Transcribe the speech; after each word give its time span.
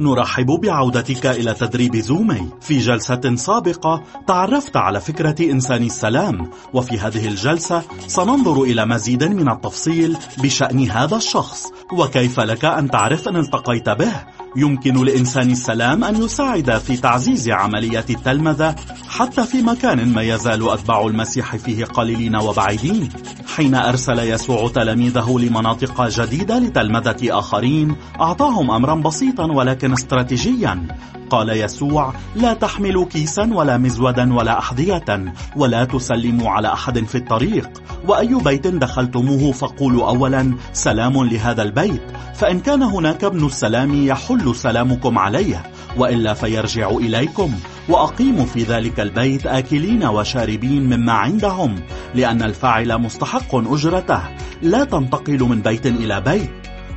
نرحب 0.00 0.46
بعودتك 0.46 1.26
إلى 1.26 1.54
تدريب 1.54 1.96
زومي. 1.96 2.48
في 2.60 2.78
جلسة 2.78 3.34
سابقة 3.36 4.02
تعرفت 4.26 4.76
على 4.76 5.00
فكرة 5.00 5.50
إنسان 5.50 5.82
السلام 5.82 6.50
وفي 6.72 6.98
هذه 6.98 7.28
الجلسة 7.28 7.82
سننظر 8.06 8.62
إلى 8.62 8.86
مزيد 8.86 9.24
من 9.24 9.48
التفصيل 9.48 10.16
بشأن 10.38 10.90
هذا 10.90 11.16
الشخص 11.16 11.66
وكيف 11.92 12.40
لك 12.40 12.64
أن 12.64 12.90
تعرف 12.90 13.28
أن 13.28 13.36
التقيت 13.36 13.88
به. 13.88 14.12
يمكن 14.56 15.04
لإنسان 15.04 15.50
السلام 15.50 16.04
أن 16.04 16.22
يساعد 16.22 16.78
في 16.78 16.96
تعزيز 16.96 17.48
عملية 17.48 18.04
التلمذة 18.10 18.74
حتى 19.08 19.44
في 19.44 19.62
مكان 19.62 20.12
ما 20.12 20.22
يزال 20.22 20.70
أتباع 20.70 21.06
المسيح 21.06 21.56
فيه 21.56 21.84
قليلين 21.84 22.36
وبعيدين. 22.36 23.08
حين 23.56 23.74
أرسل 23.74 24.18
يسوع 24.18 24.68
تلاميذه 24.68 25.38
لمناطق 25.38 26.08
جديدة 26.08 26.58
لتلمذة 26.58 27.38
آخرين 27.38 27.96
أعطاهم 28.20 28.70
أمرا 28.70 28.94
بسيطا 28.94 29.52
ولكن 29.52 29.92
استراتيجيا. 29.92 30.86
قال 31.30 31.48
يسوع 31.48 32.14
لا 32.36 32.54
تحملوا 32.54 33.06
كيسا 33.06 33.50
ولا 33.54 33.78
مزودا 33.78 34.34
ولا 34.34 34.58
أحذية 34.58 35.34
ولا 35.56 35.84
تسلموا 35.84 36.50
على 36.50 36.72
أحد 36.72 36.98
في 37.04 37.14
الطريق. 37.14 37.70
وأي 38.08 38.34
بيت 38.34 38.66
دخلتموه 38.66 39.52
فقولوا 39.52 40.08
أولا 40.08 40.54
سلام 40.72 41.24
لهذا 41.24 41.62
البيت 41.62 42.02
فإن 42.34 42.60
كان 42.60 42.82
هناك 42.82 43.24
ابن 43.24 43.46
السلام 43.46 44.06
يحل 44.06 44.54
سلامكم 44.54 45.18
عليه 45.18 45.62
وإلا 45.96 46.34
فيرجع 46.34 46.90
إليكم. 46.90 47.52
وأقيموا 47.88 48.44
في 48.44 48.62
ذلك 48.62 49.00
البيت 49.00 49.46
آكلين 49.46 50.04
وشاربين 50.04 50.82
مما 50.96 51.12
عندهم 51.12 51.74
لأن 52.14 52.42
الفاعل 52.42 52.98
مستحق 52.98 53.54
أجرته. 53.54 54.20
لا 54.62 54.84
تنتقل 54.84 55.42
من 55.42 55.62
بيت 55.62 55.86
إلى 55.86 56.20
بيت 56.20 56.50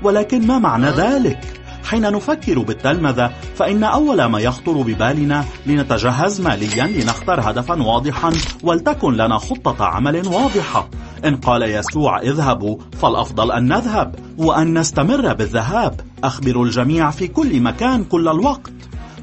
ولكن 0.04 0.48
ما 0.48 0.60
معنى 0.60 0.90
ذلك؟ 0.90 1.40
حين 1.84 2.02
نفكر 2.02 2.60
بالتلمذة 2.60 3.32
فإن 3.56 3.84
أول 3.84 4.26
ما 4.26 4.40
يخطر 4.40 4.82
ببالنا 4.82 5.46
لنتجهز 5.66 6.42
ماليا 6.42 6.88
لنختار 6.88 7.52
هدفا 7.52 7.84
واضحا 7.84 8.32
ولتكن 8.64 9.14
لنا 9.14 9.38
خطة 9.38 9.86
عمل 9.86 10.28
واضحة. 10.28 10.90
إن 11.26 11.36
قال 11.36 11.64
يسوع 11.64 12.22
اذهبوا 12.22 12.78
فالأفضل 13.02 13.52
أن 13.52 13.68
نذهب 13.68 14.16
وأن 14.38 14.78
نستمر 14.78 15.34
بالذهاب. 15.34 16.02
أخبر 16.24 16.64
الجميع 16.64 17.10
في 17.10 17.28
كل 17.28 17.62
مكان 17.62 18.04
كل 18.04 18.28
الوقت. 18.28 18.75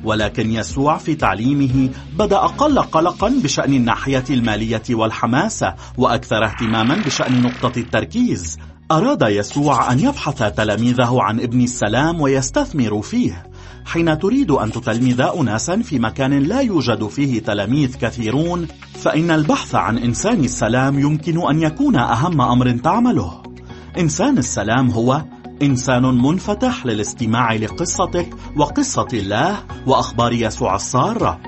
ولكن 0.04 0.50
يسوع 0.50 0.96
في 0.96 1.14
تعليمه 1.14 1.88
بدأ 2.18 2.36
أقل 2.36 2.78
قلقا 2.78 3.28
بشأن 3.42 3.72
الناحية 3.72 4.24
المالية 4.30 4.82
والحماسة 4.90 5.74
وأكثر 5.98 6.44
اهتماما 6.44 6.94
بشأن 6.94 7.42
نقطة 7.42 7.78
التركيز. 7.78 8.58
أراد 8.90 9.22
يسوع 9.22 9.92
أن 9.92 10.00
يبحث 10.00 10.42
تلاميذه 10.56 11.16
عن 11.20 11.40
ابن 11.40 11.60
السلام 11.60 12.20
ويستثمر 12.20 13.02
فيه. 13.02 13.46
حين 13.84 14.18
تريد 14.18 14.50
أن 14.50 14.72
تتلمذ 14.72 15.20
أناسا 15.20 15.76
في 15.76 15.98
مكان 15.98 16.38
لا 16.38 16.60
يوجد 16.60 17.06
فيه 17.06 17.40
تلاميذ 17.40 17.96
كثيرون 17.96 18.66
فإن 18.94 19.30
البحث 19.30 19.74
عن 19.74 19.98
إنسان 19.98 20.44
السلام 20.44 20.98
يمكن 20.98 21.48
أن 21.50 21.62
يكون 21.62 21.96
أهم 21.96 22.40
أمر 22.40 22.70
تعمله. 22.70 23.42
إنسان 23.98 24.38
السلام 24.38 24.90
هو 24.90 25.22
إنسان 25.62 26.02
منفتح 26.02 26.86
للاستماع 26.86 27.52
لقصتك 27.54 28.28
وقصة 28.56 29.08
الله 29.12 29.58
وأخبار 29.86 30.32
يسوع 30.32 30.74
السارة. 30.74 31.40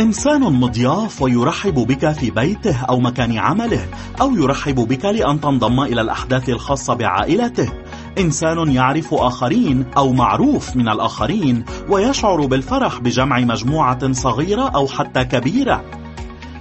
إنسان 0.00 0.40
مضياف 0.40 1.22
ويرحب 1.22 1.74
بك 1.74 2.12
في 2.12 2.30
بيته 2.30 2.84
أو 2.84 3.00
مكان 3.00 3.38
عمله 3.38 3.86
أو 4.20 4.36
يرحب 4.36 4.74
بك 4.74 5.04
لأن 5.04 5.40
تنضم 5.40 5.80
إلى 5.80 6.00
الأحداث 6.00 6.48
الخاصة 6.48 6.94
بعائلته. 6.94 7.72
إنسان 8.18 8.72
يعرف 8.72 9.14
آخرين 9.14 9.84
أو 9.96 10.12
معروف 10.12 10.76
من 10.76 10.88
الآخرين 10.88 11.64
ويشعر 11.88 12.46
بالفرح 12.46 12.98
بجمع 13.00 13.40
مجموعة 13.40 14.12
صغيرة 14.12 14.68
أو 14.68 14.86
حتى 14.86 15.24
كبيرة. 15.24 15.84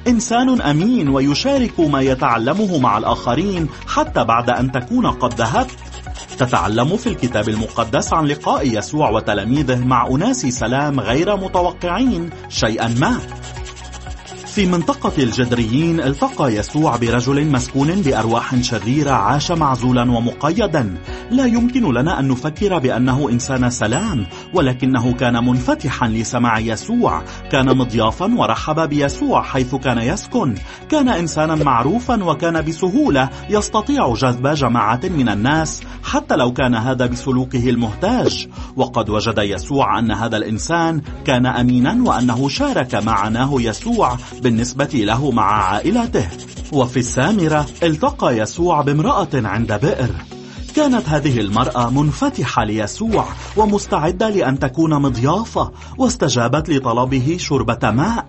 إنسان 0.07 0.61
أمين 0.61 1.09
ويشارك 1.09 1.79
ما 1.79 2.01
يتعلمه 2.01 2.77
مع 2.79 2.97
الآخرين 2.97 3.67
حتى 3.87 4.23
بعد 4.23 4.49
أن 4.49 4.71
تكون 4.71 5.07
قد 5.07 5.33
ذهبت. 5.33 5.88
تتعلم 6.39 6.97
في 6.97 7.07
الكتاب 7.07 7.49
المقدس 7.49 8.13
عن 8.13 8.25
لقاء 8.25 8.77
يسوع 8.77 9.09
وتلاميذه 9.09 9.85
مع 9.85 10.07
أناس 10.07 10.45
سلام 10.45 10.99
غير 10.99 11.35
متوقعين 11.35 12.29
شيئا 12.49 12.87
ما. 12.87 13.19
في 14.49 14.65
منطقة 14.65 15.23
الجدريين 15.23 15.99
التقى 15.99 16.55
يسوع 16.55 16.95
برجل 16.95 17.51
مسكون 17.51 18.01
بأرواح 18.01 18.61
شريرة 18.61 19.11
عاش 19.11 19.51
معزولا 19.51 20.01
ومقيدا. 20.01 20.97
لا 21.31 21.45
يمكن 21.45 21.93
لنا 21.93 22.19
أن 22.19 22.27
نفكر 22.27 22.79
بأنه 22.79 23.29
إنسان 23.29 23.69
سلام 23.69 24.25
ولكنه 24.53 25.13
كان 25.13 25.45
منفتحا 25.45 26.07
لسماع 26.07 26.59
يسوع. 26.59 27.23
كان 27.51 27.77
مضيافا 27.77 28.25
ورحب 28.37 28.89
بيسوع 28.89 29.41
حيث 29.41 29.75
كان 29.75 29.97
يسكن. 29.97 30.55
كان 30.89 31.09
إنسانا 31.09 31.55
معروفا 31.55 32.23
وكان 32.23 32.61
بسهولة 32.65 33.29
يستطيع 33.49 34.13
جذب 34.13 34.47
جماعة 34.47 35.01
من 35.03 35.29
الناس 35.29 35.83
حتى 36.03 36.35
لو 36.35 36.53
كان 36.53 36.75
هذا 36.75 37.05
بسلوكه 37.05 37.69
المهتاج 37.69 38.47
وقد 38.75 39.09
وجد 39.09 39.37
يسوع 39.37 39.99
أن 39.99 40.11
هذا 40.11 40.37
الإنسان 40.37 41.01
كان 41.25 41.45
أمينا 41.45 41.97
وأنه 42.05 42.49
شارك 42.49 42.95
معناه 42.95 43.55
يسوع 43.59 44.17
بالنسبة 44.39 44.89
له 44.93 45.31
مع 45.31 45.63
عائلته. 45.63 46.27
وفي 46.73 46.99
السامرة 46.99 47.65
التقى 47.83 48.37
يسوع 48.37 48.81
بامرأة 48.81 49.29
عند 49.33 49.73
بئر. 49.73 50.09
كانت 50.75 51.09
هذه 51.09 51.39
المرأة 51.39 51.89
منفتحة 51.89 52.63
ليسوع 52.63 53.25
ومستعدة 53.57 54.29
لأن 54.29 54.59
تكون 54.59 55.01
مضيافة 55.01 55.71
واستجابت 55.97 56.69
لطلبه 56.69 57.37
شربة 57.39 57.91
ماء. 57.91 58.25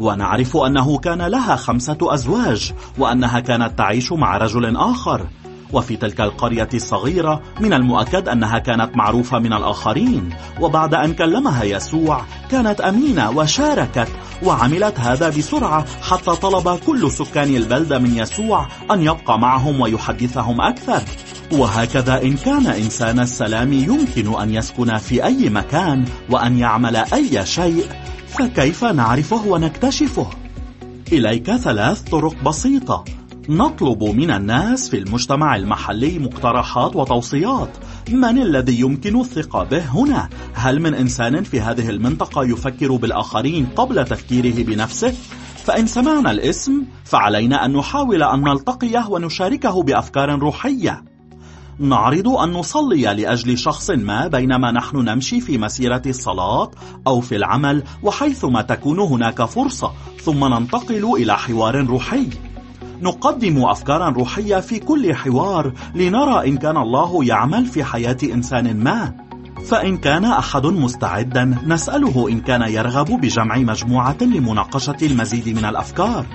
ونعرف 0.00 0.56
أنه 0.56 0.98
كان 0.98 1.22
لها 1.22 1.56
خمسة 1.56 1.98
أزواج 2.02 2.72
وأنها 2.98 3.40
كانت 3.40 3.78
تعيش 3.78 4.12
مع 4.12 4.36
رجل 4.36 4.76
آخر. 4.76 5.26
وفي 5.72 5.96
تلك 5.96 6.20
القرية 6.20 6.68
الصغيرة 6.74 7.42
من 7.60 7.72
المؤكد 7.72 8.28
أنها 8.28 8.58
كانت 8.58 8.96
معروفة 8.96 9.38
من 9.38 9.52
الآخرين 9.52 10.30
وبعد 10.60 10.94
أن 10.94 11.14
كلمها 11.14 11.64
يسوع 11.64 12.24
كانت 12.50 12.80
أمينة 12.80 13.30
وشاركت 13.30 14.08
وعملت 14.44 15.00
هذا 15.00 15.28
بسرعة 15.28 15.84
حتى 16.02 16.30
طلب 16.30 16.78
كل 16.86 17.10
سكان 17.10 17.56
البلدة 17.56 17.98
من 17.98 18.16
يسوع 18.16 18.68
أن 18.90 19.02
يبقى 19.02 19.38
معهم 19.38 19.80
ويحدثهم 19.80 20.60
أكثر 20.60 21.02
وهكذا 21.52 22.22
إن 22.22 22.36
كان 22.36 22.66
إنسان 22.66 23.20
السلام 23.20 23.72
يمكن 23.72 24.40
أن 24.40 24.54
يسكن 24.54 24.98
في 24.98 25.24
أي 25.24 25.50
مكان 25.50 26.04
وأن 26.30 26.58
يعمل 26.58 26.96
أي 26.96 27.46
شيء 27.46 27.84
فكيف 28.28 28.84
نعرفه 28.84 29.46
ونكتشفه؟ 29.46 30.26
إليك 31.12 31.50
ثلاث 31.50 32.00
طرق 32.00 32.34
بسيطة 32.44 33.04
نطلب 33.48 34.04
من 34.04 34.30
الناس 34.30 34.88
في 34.90 34.98
المجتمع 34.98 35.56
المحلي 35.56 36.18
مقترحات 36.18 36.96
وتوصيات 36.96 37.70
من 38.08 38.42
الذي 38.42 38.80
يمكن 38.80 39.20
الثقة 39.20 39.64
به 39.64 39.84
هنا؟ 39.88 40.28
هل 40.54 40.80
من 40.80 40.94
إنسان 40.94 41.42
في 41.42 41.60
هذه 41.60 41.90
المنطقة 41.90 42.44
يفكر 42.44 42.96
بالآخرين 42.96 43.66
قبل 43.76 44.04
تفكيره 44.04 44.64
بنفسه؟ 44.64 45.14
فإن 45.56 45.86
سمعنا 45.86 46.30
الاسم 46.30 46.84
فعلينا 47.04 47.64
أن 47.64 47.72
نحاول 47.72 48.22
أن 48.22 48.40
نلتقيه 48.40 49.06
ونشاركه 49.08 49.82
بأفكار 49.82 50.38
روحية 50.38 51.04
نعرض 51.78 52.28
أن 52.28 52.50
نصلي 52.50 53.02
لأجل 53.02 53.58
شخص 53.58 53.90
ما 53.90 54.26
بينما 54.26 54.72
نحن 54.72 54.96
نمشي 54.96 55.40
في 55.40 55.58
مسيرة 55.58 56.02
الصلاة 56.06 56.70
أو 57.06 57.20
في 57.20 57.36
العمل 57.36 57.82
وحيثما 58.02 58.62
تكون 58.62 58.98
هناك 58.98 59.44
فرصة 59.44 59.92
ثم 60.22 60.44
ننتقل 60.44 61.14
إلى 61.16 61.38
حوار 61.38 61.86
روحي 61.86 62.26
نقدم 63.02 63.64
أفكارا 63.64 64.08
روحية 64.08 64.60
في 64.60 64.78
كل 64.78 65.14
حوار 65.14 65.72
لنرى 65.94 66.48
إن 66.48 66.56
كان 66.56 66.76
الله 66.76 67.24
يعمل 67.24 67.66
في 67.66 67.84
حياة 67.84 68.16
إنسان 68.22 68.84
ما. 68.84 69.14
فإن 69.66 69.96
كان 69.96 70.24
أحد 70.24 70.66
مستعدا 70.66 71.58
نسأله 71.66 72.28
إن 72.28 72.40
كان 72.40 72.62
يرغب 72.62 73.20
بجمع 73.20 73.56
مجموعة 73.58 74.16
لمناقشة 74.20 74.96
المزيد 75.02 75.48
من 75.48 75.64
الأفكار. 75.64 76.26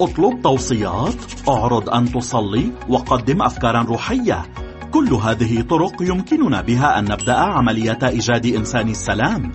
اطلب 0.00 0.42
توصيات 0.42 1.14
أعرض 1.48 1.90
أن 1.90 2.12
تصلي 2.12 2.70
وقدم 2.88 3.42
أفكارا 3.42 3.82
روحية. 3.82 4.42
كل 4.90 5.14
هذه 5.14 5.60
طرق 5.60 6.02
يمكننا 6.02 6.60
بها 6.60 6.98
أن 6.98 7.04
نبدأ 7.04 7.38
عملية 7.38 7.98
إيجاد 8.02 8.46
إنسان 8.46 8.88
السلام. 8.88 9.52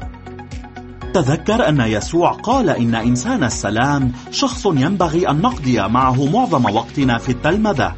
تذكر 1.17 1.69
أن 1.69 1.81
يسوع 1.81 2.31
قال 2.31 2.69
إن 2.69 2.95
إنسان 2.95 3.43
السلام 3.43 4.11
شخص 4.31 4.65
ينبغي 4.65 5.29
أن 5.29 5.41
نقضي 5.41 5.87
معه 5.87 6.25
معظم 6.25 6.75
وقتنا 6.75 7.17
في 7.17 7.29
التلمذة. 7.29 7.95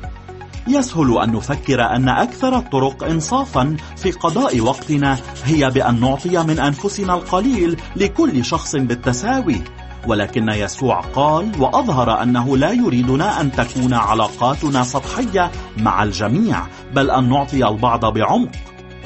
يسهل 0.68 1.18
أن 1.24 1.32
نفكر 1.32 1.82
أن 1.96 2.10
أكثر 2.10 2.58
الطرق 2.58 3.04
إنصافا 3.04 3.78
في 3.96 4.12
قضاء 4.12 4.60
وقتنا 4.60 5.18
هي 5.46 5.70
بأن 5.70 6.00
نعطي 6.00 6.44
من 6.44 6.60
أنفسنا 6.60 7.14
القليل 7.14 7.78
لكل 7.96 8.46
شخص 8.46 8.76
بالتساوي. 8.76 9.62
ولكن 10.08 10.50
يسوع 10.50 11.02
قال 11.02 11.52
وأظهر 11.60 12.24
أنه 12.24 12.58
لا 12.58 12.72
يريدنا 12.72 13.42
أن 13.42 13.52
تكون 13.52 13.94
علاقاتنا 13.94 14.84
سطحية 14.84 15.52
مع 15.78 16.04
الجميع 16.04 16.68
بل 16.94 17.12
أن 17.12 17.30
نعطي 17.30 17.68
البعض 17.68 18.06
بعمق. 18.06 18.52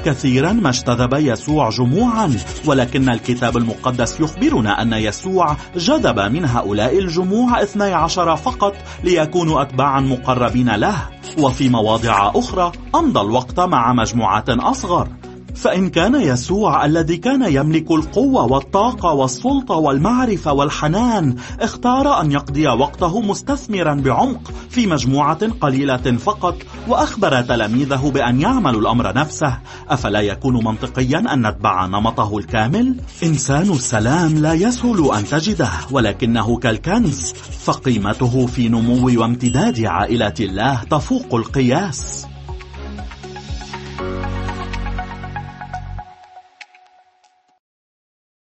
كثيرا 0.04 0.52
ما 0.52 0.68
اجتذب 0.68 1.14
يسوع 1.14 1.70
جموعا 1.70 2.36
ولكن 2.66 3.08
الكتاب 3.08 3.56
المقدس 3.56 4.20
يخبرنا 4.20 4.82
أن 4.82 4.92
يسوع 4.92 5.56
جذب 5.76 6.18
من 6.20 6.44
هؤلاء 6.44 6.98
الجموع 6.98 7.62
اثني 7.62 7.92
عشر 7.92 8.36
فقط 8.36 8.74
ليكونوا 9.04 9.62
أتباعا 9.62 10.00
مقربين 10.00 10.70
له. 10.74 10.96
وفي 11.38 11.68
مواضع 11.68 12.32
أخرى 12.34 12.72
أمضى 12.94 13.20
الوقت 13.20 13.60
مع 13.60 13.92
مجموعات 13.92 14.48
أصغر. 14.48 15.08
فإن 15.54 15.88
كان 15.90 16.14
يسوع 16.14 16.84
الذي 16.84 17.16
كان 17.16 17.52
يملك 17.52 17.90
القوة 17.90 18.52
والطاقة 18.52 19.12
والسلطة 19.12 19.74
والمعرفة 19.74 20.52
والحنان 20.52 21.36
اختار 21.60 22.20
أن 22.20 22.32
يقضي 22.32 22.68
وقته 22.68 23.20
مستثمرا 23.20 23.94
بعمق 23.94 24.52
في 24.70 24.86
مجموعة 24.86 25.48
قليلة 25.60 25.96
فقط 25.96 26.56
وأخبر 26.88 27.42
تلاميذه 27.42 28.10
بأن 28.14 28.40
يعملوا 28.40 28.80
الأمر 28.80 29.14
نفسه. 29.14 29.58
أفلا 29.88 30.20
يكون 30.20 30.64
منطقيا 30.64 31.18
أن 31.34 31.46
نتبع 31.46 31.86
نمطه 31.86 32.38
الكامل؟ 32.38 32.96
إنسان 33.22 33.70
السلام 33.70 34.34
لا 34.34 34.52
يسهل 34.52 35.10
أن 35.14 35.24
تجده 35.24 35.70
ولكنه 35.90 36.56
كالكنز. 36.56 37.32
فقيمته 37.64 38.46
في 38.46 38.68
نمو 38.68 39.20
وامتداد 39.20 39.84
عائلة 39.84 40.34
الله 40.40 40.82
تفوق 40.90 41.34
القياس. 41.34 42.26